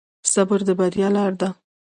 صبر 0.31 0.59
د 0.67 0.69
بریا 0.79 1.07
لاره 1.15 1.35
ده. 1.41 1.49